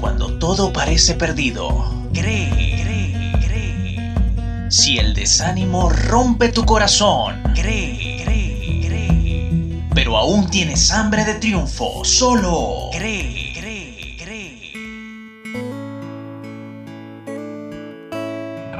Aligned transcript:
Cuando 0.00 0.38
todo 0.38 0.72
parece 0.72 1.14
perdido, 1.14 1.68
cree, 2.12 2.82
cree, 2.82 3.32
cree. 3.46 4.70
Si 4.70 4.98
el 4.98 5.14
desánimo 5.14 5.90
rompe 5.90 6.48
tu 6.48 6.64
corazón, 6.64 7.42
cree, 7.54 8.22
cree, 8.24 8.86
cree. 8.86 9.82
Pero 9.94 10.16
aún 10.16 10.48
tienes 10.50 10.90
hambre 10.90 11.24
de 11.24 11.34
triunfo, 11.34 12.04
solo 12.04 12.90
cree. 12.92 13.40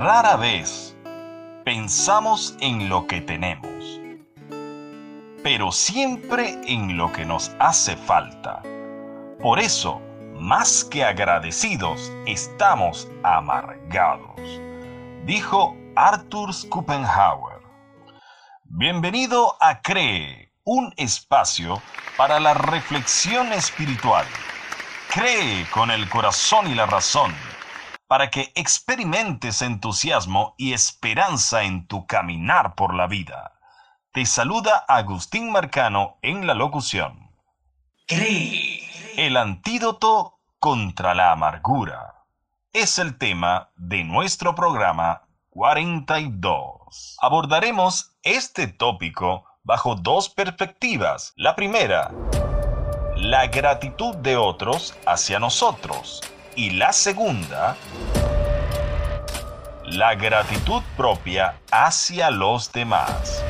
Rara 0.00 0.36
vez 0.36 0.96
pensamos 1.62 2.56
en 2.60 2.88
lo 2.88 3.06
que 3.06 3.20
tenemos, 3.20 4.00
pero 5.42 5.72
siempre 5.72 6.58
en 6.66 6.96
lo 6.96 7.12
que 7.12 7.26
nos 7.26 7.50
hace 7.58 7.98
falta. 7.98 8.62
Por 9.42 9.58
eso, 9.58 10.02
más 10.34 10.84
que 10.84 11.02
agradecidos, 11.02 12.12
estamos 12.26 13.08
amargados, 13.22 14.38
dijo 15.24 15.74
Arthur 15.96 16.52
Schopenhauer. 16.52 17.62
Bienvenido 18.64 19.56
a 19.58 19.80
Cree, 19.80 20.52
un 20.64 20.92
espacio 20.98 21.80
para 22.18 22.38
la 22.38 22.52
reflexión 22.52 23.50
espiritual. 23.54 24.26
Cree 25.08 25.66
con 25.70 25.90
el 25.90 26.06
corazón 26.10 26.70
y 26.70 26.74
la 26.74 26.84
razón 26.84 27.34
para 28.08 28.28
que 28.28 28.52
experimentes 28.54 29.62
entusiasmo 29.62 30.54
y 30.58 30.74
esperanza 30.74 31.62
en 31.62 31.86
tu 31.86 32.06
caminar 32.06 32.74
por 32.74 32.92
la 32.92 33.06
vida. 33.06 33.58
Te 34.12 34.26
saluda 34.26 34.84
Agustín 34.86 35.50
Marcano 35.50 36.18
en 36.20 36.46
la 36.46 36.52
locución. 36.52 37.30
Cree. 38.06 38.69
El 39.20 39.36
antídoto 39.36 40.38
contra 40.60 41.14
la 41.14 41.32
amargura 41.32 42.24
es 42.72 42.98
el 42.98 43.18
tema 43.18 43.68
de 43.76 44.02
nuestro 44.02 44.54
programa 44.54 45.24
42. 45.50 47.18
Abordaremos 47.20 48.16
este 48.22 48.66
tópico 48.66 49.44
bajo 49.62 49.94
dos 49.94 50.30
perspectivas. 50.30 51.34
La 51.36 51.54
primera, 51.54 52.10
la 53.14 53.46
gratitud 53.48 54.16
de 54.16 54.38
otros 54.38 54.94
hacia 55.04 55.38
nosotros. 55.38 56.22
Y 56.56 56.70
la 56.70 56.94
segunda, 56.94 57.76
la 59.84 60.14
gratitud 60.14 60.82
propia 60.96 61.60
hacia 61.70 62.30
los 62.30 62.72
demás. 62.72 63.44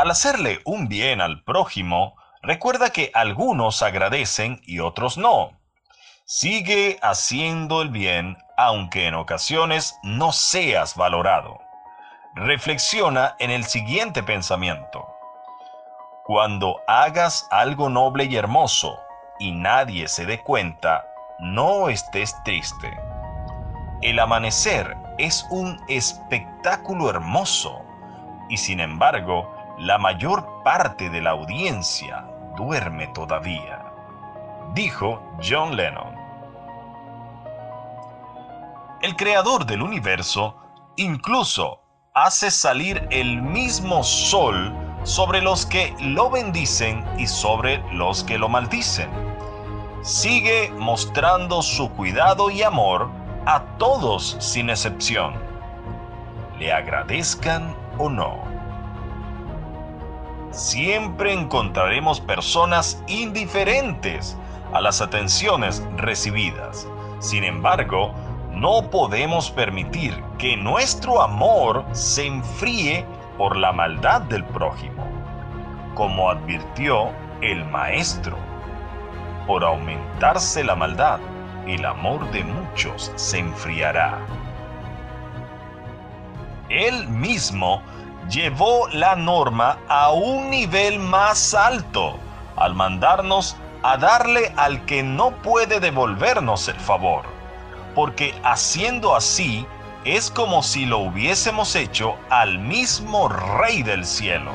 Al 0.00 0.10
hacerle 0.10 0.60
un 0.64 0.88
bien 0.88 1.20
al 1.20 1.44
prójimo, 1.44 2.16
recuerda 2.40 2.88
que 2.88 3.10
algunos 3.12 3.82
agradecen 3.82 4.62
y 4.64 4.78
otros 4.78 5.18
no. 5.18 5.50
Sigue 6.24 6.98
haciendo 7.02 7.82
el 7.82 7.90
bien 7.90 8.38
aunque 8.56 9.08
en 9.08 9.14
ocasiones 9.14 9.98
no 10.02 10.32
seas 10.32 10.96
valorado. 10.96 11.60
Reflexiona 12.34 13.36
en 13.40 13.50
el 13.50 13.64
siguiente 13.64 14.22
pensamiento. 14.22 15.06
Cuando 16.24 16.80
hagas 16.88 17.46
algo 17.50 17.90
noble 17.90 18.24
y 18.24 18.36
hermoso 18.36 18.98
y 19.38 19.52
nadie 19.52 20.08
se 20.08 20.24
dé 20.24 20.42
cuenta, 20.42 21.04
no 21.40 21.90
estés 21.90 22.34
triste. 22.42 22.98
El 24.00 24.18
amanecer 24.18 24.96
es 25.18 25.46
un 25.50 25.78
espectáculo 25.88 27.10
hermoso 27.10 27.84
y 28.48 28.56
sin 28.56 28.80
embargo, 28.80 29.59
la 29.80 29.96
mayor 29.96 30.62
parte 30.62 31.08
de 31.08 31.22
la 31.22 31.30
audiencia 31.30 32.26
duerme 32.54 33.06
todavía, 33.14 33.82
dijo 34.74 35.22
John 35.42 35.74
Lennon. 35.74 36.14
El 39.00 39.16
creador 39.16 39.64
del 39.64 39.80
universo 39.80 40.54
incluso 40.96 41.80
hace 42.12 42.50
salir 42.50 43.08
el 43.10 43.40
mismo 43.40 44.04
sol 44.04 44.70
sobre 45.04 45.40
los 45.40 45.64
que 45.64 45.96
lo 45.98 46.28
bendicen 46.28 47.02
y 47.16 47.26
sobre 47.26 47.78
los 47.94 48.22
que 48.22 48.38
lo 48.38 48.50
maldicen. 48.50 49.08
Sigue 50.02 50.70
mostrando 50.76 51.62
su 51.62 51.88
cuidado 51.92 52.50
y 52.50 52.62
amor 52.62 53.08
a 53.46 53.62
todos 53.78 54.36
sin 54.40 54.68
excepción, 54.68 55.32
le 56.58 56.70
agradezcan 56.70 57.74
o 57.96 58.10
no 58.10 58.49
siempre 60.50 61.32
encontraremos 61.32 62.20
personas 62.20 63.02
indiferentes 63.06 64.36
a 64.72 64.80
las 64.80 65.00
atenciones 65.00 65.82
recibidas. 65.96 66.86
Sin 67.18 67.44
embargo, 67.44 68.12
no 68.52 68.90
podemos 68.90 69.50
permitir 69.50 70.22
que 70.38 70.56
nuestro 70.56 71.22
amor 71.22 71.84
se 71.92 72.26
enfríe 72.26 73.04
por 73.38 73.56
la 73.56 73.72
maldad 73.72 74.22
del 74.22 74.44
prójimo. 74.44 75.04
Como 75.94 76.30
advirtió 76.30 77.10
el 77.40 77.64
maestro, 77.66 78.36
por 79.46 79.64
aumentarse 79.64 80.62
la 80.62 80.74
maldad, 80.74 81.18
el 81.66 81.84
amor 81.84 82.30
de 82.30 82.44
muchos 82.44 83.12
se 83.16 83.38
enfriará. 83.38 84.18
Él 86.68 87.08
mismo 87.08 87.82
llevó 88.30 88.88
la 88.92 89.16
norma 89.16 89.78
a 89.88 90.12
un 90.12 90.50
nivel 90.50 91.00
más 91.00 91.52
alto 91.52 92.18
al 92.56 92.74
mandarnos 92.74 93.56
a 93.82 93.96
darle 93.96 94.52
al 94.56 94.84
que 94.84 95.02
no 95.02 95.32
puede 95.32 95.80
devolvernos 95.80 96.68
el 96.68 96.76
favor, 96.76 97.24
porque 97.94 98.34
haciendo 98.44 99.16
así 99.16 99.66
es 100.04 100.30
como 100.30 100.62
si 100.62 100.86
lo 100.86 100.98
hubiésemos 100.98 101.74
hecho 101.74 102.16
al 102.30 102.58
mismo 102.58 103.28
Rey 103.28 103.82
del 103.82 104.04
cielo. 104.04 104.52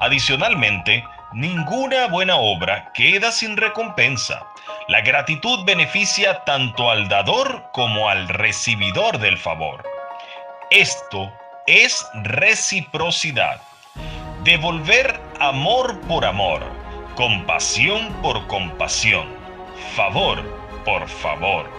Adicionalmente, 0.00 1.04
ninguna 1.32 2.08
buena 2.08 2.36
obra 2.36 2.90
queda 2.92 3.32
sin 3.32 3.56
recompensa 3.56 4.49
la 4.90 5.02
gratitud 5.02 5.64
beneficia 5.64 6.42
tanto 6.42 6.90
al 6.90 7.08
dador 7.08 7.70
como 7.72 8.08
al 8.08 8.26
recibidor 8.26 9.18
del 9.18 9.38
favor. 9.38 9.84
Esto 10.72 11.32
es 11.68 12.04
reciprocidad. 12.24 13.60
Devolver 14.42 15.20
amor 15.38 16.00
por 16.08 16.24
amor, 16.24 16.64
compasión 17.14 18.12
por 18.20 18.44
compasión, 18.48 19.28
favor 19.94 20.42
por 20.84 21.08
favor. 21.08 21.70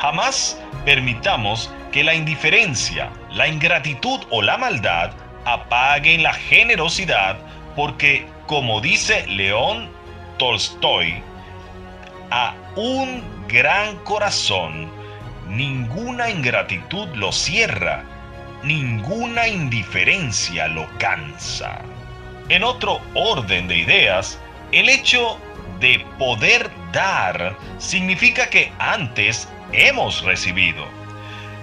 Jamás 0.00 0.62
permitamos 0.84 1.72
que 1.92 2.04
la 2.04 2.12
indiferencia, 2.12 3.10
la 3.30 3.48
ingratitud 3.48 4.20
o 4.28 4.42
la 4.42 4.58
maldad 4.58 5.12
apaguen 5.46 6.24
la 6.24 6.34
generosidad 6.34 7.38
porque, 7.74 8.26
como 8.46 8.82
dice 8.82 9.26
León 9.28 10.01
A 12.32 12.54
un 12.74 13.22
gran 13.46 13.96
corazón, 13.98 14.90
ninguna 15.48 16.30
ingratitud 16.30 17.06
lo 17.14 17.30
cierra, 17.30 18.02
ninguna 18.64 19.46
indiferencia 19.46 20.66
lo 20.66 20.88
cansa. 20.98 21.82
En 22.48 22.64
otro 22.64 23.00
orden 23.14 23.68
de 23.68 23.76
ideas, 23.76 24.40
el 24.72 24.88
hecho 24.88 25.38
de 25.78 26.04
poder 26.18 26.68
dar 26.92 27.56
significa 27.78 28.50
que 28.50 28.72
antes 28.80 29.48
hemos 29.72 30.22
recibido. 30.22 30.84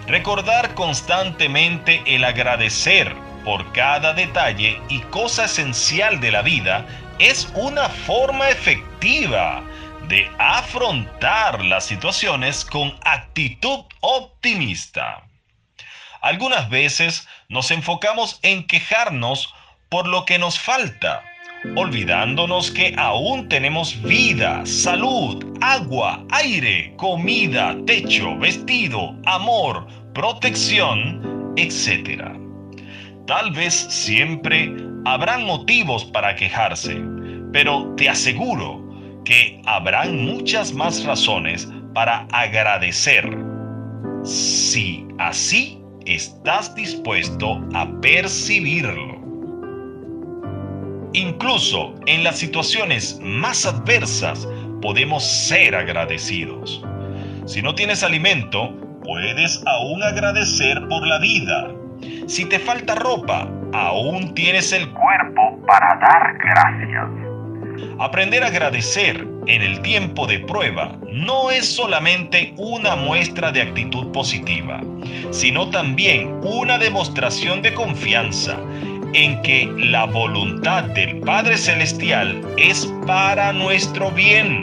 Recordar 0.08 0.74
constantemente 0.74 2.02
el 2.06 2.24
agradecer 2.24 3.14
por 3.44 3.74
cada 3.74 4.14
detalle 4.14 4.82
y 4.88 5.02
cosa 5.02 5.46
esencial 5.46 6.22
de 6.22 6.32
la 6.32 6.44
vida 6.44 6.86
es 7.20 7.52
una 7.54 7.90
forma 7.90 8.50
efectiva 8.50 9.62
de 10.08 10.30
afrontar 10.40 11.64
las 11.64 11.86
situaciones 11.86 12.64
con 12.66 12.98
actitud 13.04 13.82
optimista. 14.00 15.24
Algunas 16.22 16.70
veces 16.70 17.28
nos 17.50 17.72
enfocamos 17.72 18.40
en 18.42 18.66
quejarnos 18.66 19.54
por 19.90 20.08
lo 20.08 20.26
que 20.26 20.40
nos 20.40 20.58
falta, 20.58 21.24
olvidándonos 21.76 22.72
que 22.72 22.94
aún 22.98 23.50
tenemos 23.50 24.02
vida, 24.02 24.66
salud, 24.66 25.46
agua, 25.62 26.24
aire, 26.32 26.94
comida, 26.96 27.76
techo, 27.86 28.38
vestido, 28.38 29.16
amor, 29.26 29.88
protección, 30.14 31.54
etc. 31.58 32.24
Tal 33.28 33.52
vez 33.52 33.74
siempre 33.74 34.74
habrán 35.06 35.46
motivos 35.46 36.06
para 36.06 36.36
quejarse, 36.36 37.02
pero 37.52 37.94
te 37.96 38.10
aseguro 38.10 38.88
que 39.26 39.62
habrán 39.66 40.26
muchas 40.26 40.74
más 40.74 41.04
razones 41.06 41.68
para 41.94 42.28
agradecer. 42.32 43.38
si 44.24 45.08
así 45.18 45.82
estás 46.06 46.76
dispuesto 46.76 47.66
a 47.74 47.90
percibirlo. 48.02 49.20
Incluso 51.14 51.96
en 52.06 52.24
las 52.24 52.38
situaciones 52.38 53.20
más 53.24 53.66
adversas 53.66 54.48
podemos 54.82 55.24
ser 55.24 55.76
agradecidos. 55.76 56.84
Si 57.46 57.62
no 57.62 57.74
tienes 57.74 58.04
alimento, 58.04 58.76
puedes 59.04 59.64
aún 59.66 60.04
agradecer 60.04 60.88
por 60.88 61.08
la 61.08 61.20
vida. 61.20 61.72
Si 62.28 62.46
te 62.46 62.60
falta 62.60 62.96
ropa, 62.96 63.50
aún 63.74 64.34
tienes 64.34 64.72
el 64.72 64.90
cuerpo 64.90 65.60
para 65.68 65.96
dar 66.00 66.38
gracias. 66.38 67.30
Aprender 68.00 68.44
a 68.44 68.48
agradecer 68.48 69.28
en 69.48 69.62
el 69.62 69.82
tiempo 69.82 70.28
de 70.28 70.40
prueba 70.40 70.98
no 71.12 71.50
es 71.50 71.66
solamente 71.66 72.54
una 72.58 72.96
muestra 72.96 73.52
de 73.52 73.62
actitud 73.62 74.12
positiva, 74.12 74.82
sino 75.32 75.70
también 75.70 76.40
una 76.44 76.78
demostración 76.78 77.62
de 77.62 77.74
confianza 77.74 78.58
en 79.14 79.42
que 79.42 79.72
la 79.78 80.06
voluntad 80.06 80.84
del 80.84 81.20
Padre 81.22 81.58
Celestial 81.58 82.42
es 82.58 82.86
para 83.08 83.52
nuestro 83.54 84.12
bien, 84.12 84.62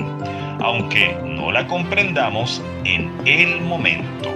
aunque 0.61 1.17
no 1.25 1.50
la 1.52 1.67
comprendamos 1.67 2.62
en 2.85 3.12
el 3.26 3.61
momento. 3.62 4.32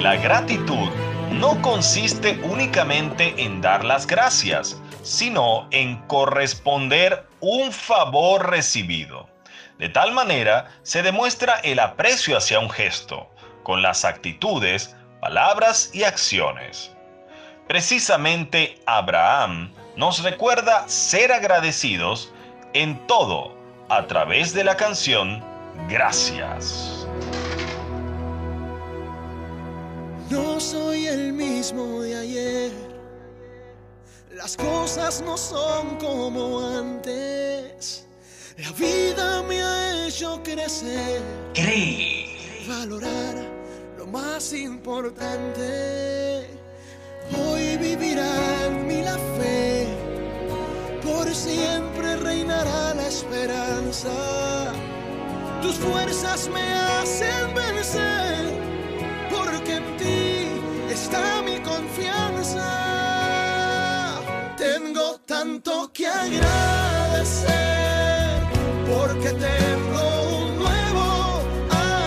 La 0.00 0.14
gratitud 0.16 0.88
no 1.32 1.60
consiste 1.62 2.40
únicamente 2.42 3.34
en 3.42 3.60
dar 3.60 3.84
las 3.84 4.06
gracias, 4.06 4.80
sino 5.02 5.68
en 5.70 5.96
corresponder 6.06 7.26
un 7.40 7.72
favor 7.72 8.50
recibido. 8.50 9.28
De 9.78 9.88
tal 9.88 10.12
manera 10.12 10.68
se 10.82 11.02
demuestra 11.02 11.60
el 11.60 11.78
aprecio 11.78 12.36
hacia 12.36 12.58
un 12.58 12.70
gesto, 12.70 13.28
con 13.62 13.82
las 13.82 14.04
actitudes, 14.04 14.96
palabras 15.20 15.90
y 15.92 16.04
acciones. 16.04 16.92
Precisamente 17.68 18.80
Abraham 18.86 19.72
nos 19.96 20.22
recuerda 20.22 20.88
ser 20.88 21.32
agradecidos 21.32 22.32
en 22.72 23.06
todo 23.06 23.56
a 23.88 24.06
través 24.06 24.54
de 24.54 24.64
la 24.64 24.76
canción 24.76 25.42
Gracias. 25.86 27.07
No 30.30 30.60
soy 30.60 31.06
el 31.06 31.32
mismo 31.32 32.02
de 32.02 32.16
ayer. 32.16 32.72
Las 34.34 34.56
cosas 34.56 35.22
no 35.22 35.38
son 35.38 35.96
como 35.96 36.60
antes. 36.60 38.06
La 38.58 38.70
vida 38.72 39.42
me 39.42 39.62
ha 39.62 40.06
hecho 40.06 40.42
crecer. 40.42 41.22
Cree. 41.54 42.66
Valorar 42.68 43.36
lo 43.96 44.06
más 44.06 44.52
importante. 44.52 46.46
Hoy 47.36 47.78
vivirá 47.78 48.66
en 48.66 48.86
mí 48.86 49.02
la 49.02 49.16
fe. 49.38 49.86
Por 51.02 51.34
siempre 51.34 52.16
reinará 52.16 52.94
la 52.94 53.08
esperanza. 53.08 54.10
Tus 55.62 55.76
fuerzas 55.76 56.50
me 56.52 56.74
hacen 56.74 57.54
vencer. 57.54 58.17
Agradecer. 66.22 67.54
Porque 68.86 69.30
tengo 69.32 70.02
un 70.38 70.58
nuevo 70.58 71.06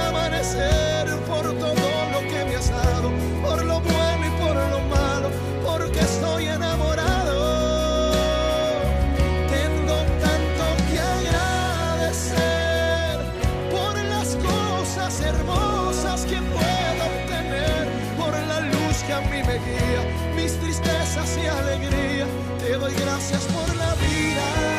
amanecer. 0.07 1.05
Por 1.27 1.45
todo 1.57 1.89
lo 2.13 2.19
que 2.29 2.45
me 2.45 2.55
has 2.55 2.69
dado. 2.69 3.11
Por 3.43 3.63
lo 3.65 3.79
bueno 3.79 4.23
y 4.27 4.31
por 4.41 4.55
lo 4.55 4.79
malo. 4.95 5.29
Porque 5.65 5.99
estoy 5.99 6.47
enamorado. 6.47 8.11
Tengo 9.49 9.97
tanto 10.25 10.63
que 10.89 10.99
agradecer. 11.15 12.35
Por 13.71 13.95
las 14.13 14.29
cosas 14.35 15.21
hermosas 15.21 16.25
que 16.25 16.37
puedo 16.55 17.01
obtener. 17.11 17.87
Por 18.17 18.33
la 18.47 18.59
luz 18.59 18.97
que 19.05 19.13
a 19.13 19.21
mí 19.21 19.43
me 19.47 19.57
guía. 19.65 20.30
Mis 20.41 20.57
tristezas 20.57 21.37
y 21.37 21.45
alegría. 21.45 22.25
Te 22.59 22.73
doy 22.73 22.93
gracias 22.95 23.43
por 23.43 23.75
la 23.75 23.93
vida. 23.95 24.71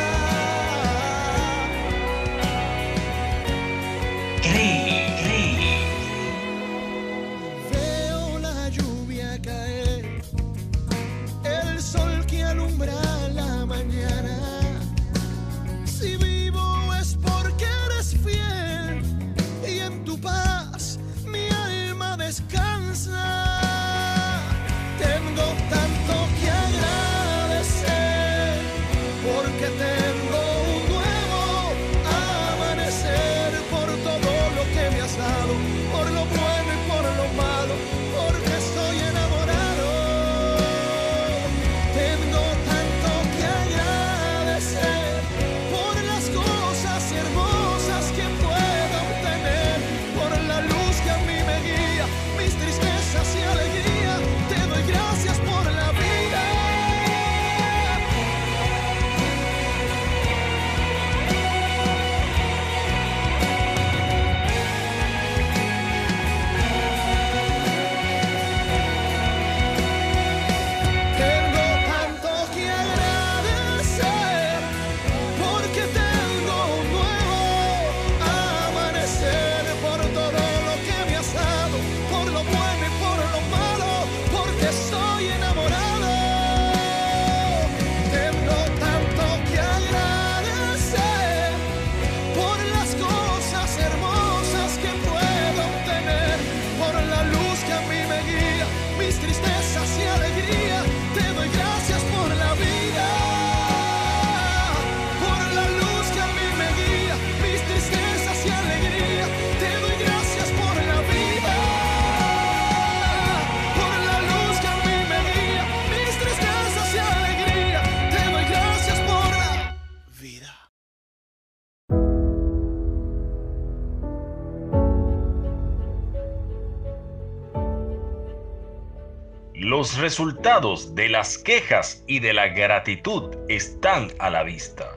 Los 129.63 129.97
resultados 129.97 130.93
de 130.93 131.07
las 131.07 131.37
quejas 131.37 132.03
y 132.05 132.19
de 132.19 132.33
la 132.33 132.49
gratitud 132.49 133.33
están 133.47 134.11
a 134.19 134.29
la 134.29 134.43
vista. 134.43 134.89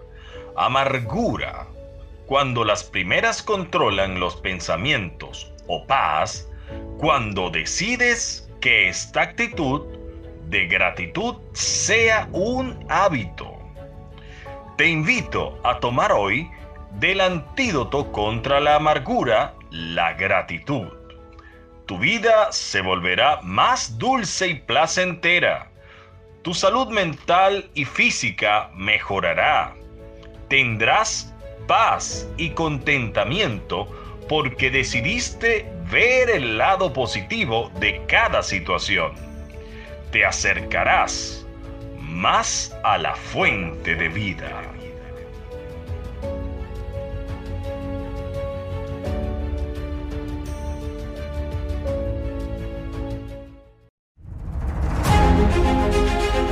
Amargura. 0.57 1.69
Cuando 2.27 2.65
las 2.65 2.83
primeras 2.83 3.45
controlan 3.45 4.19
los 4.19 4.35
pensamientos 4.35 5.53
o 5.69 5.87
paz, 5.87 6.51
cuando 6.99 7.49
decides 7.49 8.51
que 8.61 8.89
esta 8.89 9.23
actitud 9.23 9.83
de 10.49 10.67
gratitud 10.67 11.37
sea 11.53 12.29
un 12.33 12.85
hábito. 12.89 13.57
Te 14.77 14.89
invito 14.89 15.61
a 15.63 15.79
tomar 15.79 16.11
hoy 16.11 16.51
del 16.99 17.21
antídoto 17.21 18.11
contra 18.11 18.59
la 18.59 18.75
amargura 18.75 19.55
la 19.71 20.15
gratitud. 20.15 20.89
Tu 21.87 21.97
vida 21.99 22.51
se 22.51 22.81
volverá 22.81 23.41
más 23.43 23.97
dulce 23.97 24.49
y 24.49 24.55
placentera. 24.55 25.71
Tu 26.43 26.53
salud 26.53 26.89
mental 26.89 27.71
y 27.75 27.85
física 27.85 28.71
mejorará. 28.75 29.73
Tendrás 30.49 31.33
paz 31.69 32.29
y 32.37 32.51
contentamiento 32.51 33.89
porque 34.29 34.71
decidiste 34.71 35.71
ver 35.91 36.29
el 36.31 36.59
lado 36.59 36.93
positivo 36.93 37.71
de 37.79 38.05
cada 38.07 38.43
situación. 38.43 39.13
Te 40.11 40.25
acercarás 40.25 41.47
más 42.01 42.77
a 42.83 42.99
la 42.99 43.15
fuente 43.15 43.95
de 43.95 44.09
vida. 44.09 44.76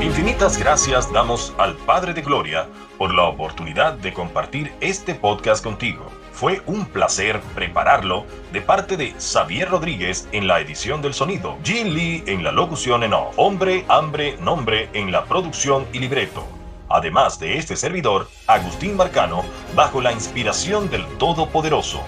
Infinitas 0.05 0.59
gracias 0.59 1.11
damos 1.11 1.55
al 1.57 1.75
Padre 1.77 2.13
de 2.13 2.21
Gloria 2.21 2.69
por 2.99 3.15
la 3.15 3.25
oportunidad 3.25 3.95
de 3.95 4.13
compartir 4.13 4.71
este 4.83 5.15
podcast 5.15 5.65
contigo. 5.65 6.05
Fue 6.31 6.61
un 6.67 6.85
placer 6.85 7.41
prepararlo 7.55 8.27
de 8.53 8.61
parte 8.61 8.99
de 8.99 9.15
Xavier 9.19 9.71
Rodríguez 9.71 10.29
en 10.33 10.47
la 10.47 10.61
edición 10.61 11.01
del 11.01 11.15
sonido, 11.15 11.57
Jin 11.65 11.95
Lee 11.95 12.23
en 12.27 12.45
la 12.45 12.53
locución 12.53 13.03
en 13.03 13.15
off, 13.15 13.33
Hombre, 13.39 13.87
Hambre, 13.89 14.37
Nombre 14.43 14.91
en 14.93 15.11
la 15.11 15.25
producción 15.25 15.87
y 15.95 16.01
libreto. 16.01 16.45
Además 16.91 17.41
de 17.41 17.57
este 17.57 17.75
servidor, 17.75 18.29
Agustín 18.47 18.99
Marcano, 18.99 19.43
bajo 19.75 20.03
la 20.03 20.13
inspiración 20.13 20.91
del 20.91 21.07
Todopoderoso. 21.17 22.03